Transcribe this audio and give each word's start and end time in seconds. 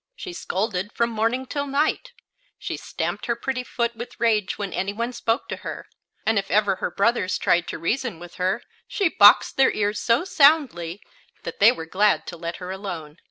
She 0.15 0.33
scolded 0.33 0.93
from 0.93 1.11
morning 1.11 1.45
till 1.45 1.67
night; 1.67 2.11
she 2.57 2.75
stamped 2.75 3.27
her 3.27 3.35
pretty 3.35 3.63
foot 3.63 3.95
with 3.95 4.19
rage 4.19 4.57
when 4.57 4.73
any 4.73 4.93
one 4.93 5.13
spoke 5.13 5.47
to 5.49 5.57
her; 5.57 5.85
and 6.25 6.39
if 6.39 6.49
ever 6.49 6.77
her 6.77 6.89
brothers 6.89 7.37
tried 7.37 7.67
to 7.67 7.77
reason 7.77 8.17
with 8.17 8.37
her 8.41 8.63
she 8.87 9.09
boxed 9.09 9.57
their 9.57 9.69
ears 9.69 9.99
so 9.99 10.25
soundly 10.25 11.01
that 11.43 11.59
they 11.59 11.71
were 11.71 11.85
glad 11.85 12.25
to 12.25 12.35
let 12.35 12.55
her 12.55 12.71
alone. 12.71 13.19